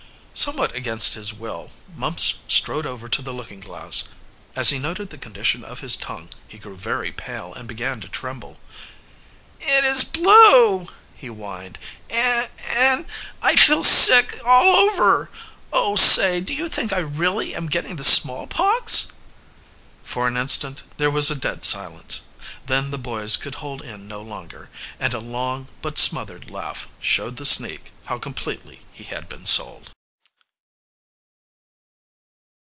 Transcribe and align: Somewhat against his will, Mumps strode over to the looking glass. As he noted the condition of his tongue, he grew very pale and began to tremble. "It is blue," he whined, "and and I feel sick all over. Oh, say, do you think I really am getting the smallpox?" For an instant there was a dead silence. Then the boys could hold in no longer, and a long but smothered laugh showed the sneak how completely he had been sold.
Somewhat 0.33 0.73
against 0.73 1.13
his 1.15 1.33
will, 1.33 1.71
Mumps 1.93 2.39
strode 2.47 2.85
over 2.85 3.09
to 3.09 3.21
the 3.21 3.33
looking 3.33 3.59
glass. 3.59 4.09
As 4.55 4.69
he 4.69 4.79
noted 4.79 5.09
the 5.09 5.17
condition 5.17 5.61
of 5.63 5.81
his 5.81 5.97
tongue, 5.97 6.29
he 6.47 6.57
grew 6.57 6.75
very 6.75 7.11
pale 7.11 7.53
and 7.53 7.67
began 7.67 7.99
to 7.99 8.07
tremble. 8.07 8.57
"It 9.59 9.83
is 9.83 10.05
blue," 10.05 10.87
he 11.17 11.27
whined, 11.27 11.77
"and 12.09 12.49
and 12.65 13.05
I 13.41 13.57
feel 13.57 13.83
sick 13.83 14.39
all 14.45 14.77
over. 14.77 15.29
Oh, 15.73 15.97
say, 15.97 16.39
do 16.39 16.55
you 16.55 16.69
think 16.69 16.93
I 16.93 16.99
really 16.99 17.53
am 17.53 17.67
getting 17.67 17.97
the 17.97 18.03
smallpox?" 18.05 19.11
For 20.01 20.27
an 20.29 20.37
instant 20.37 20.81
there 20.97 21.11
was 21.11 21.29
a 21.29 21.35
dead 21.35 21.65
silence. 21.65 22.21
Then 22.67 22.89
the 22.89 22.97
boys 22.97 23.35
could 23.35 23.55
hold 23.55 23.81
in 23.83 24.07
no 24.07 24.21
longer, 24.21 24.69
and 24.97 25.13
a 25.13 25.19
long 25.19 25.67
but 25.81 25.99
smothered 25.99 26.49
laugh 26.49 26.87
showed 27.01 27.35
the 27.35 27.45
sneak 27.45 27.91
how 28.05 28.17
completely 28.17 28.79
he 28.93 29.03
had 29.03 29.27
been 29.29 29.45
sold. 29.45 29.91